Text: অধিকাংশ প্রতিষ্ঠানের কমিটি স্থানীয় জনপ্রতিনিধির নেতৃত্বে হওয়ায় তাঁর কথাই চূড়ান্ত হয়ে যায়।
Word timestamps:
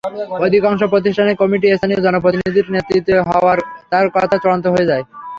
অধিকাংশ 0.45 0.81
প্রতিষ্ঠানের 0.93 1.39
কমিটি 1.41 1.67
স্থানীয় 1.71 2.01
জনপ্রতিনিধির 2.05 2.67
নেতৃত্বে 2.75 3.15
হওয়ায় 3.29 3.61
তাঁর 3.91 4.05
কথাই 4.15 4.41
চূড়ান্ত 4.43 4.65
হয়ে 4.73 4.89
যায়। 4.91 5.03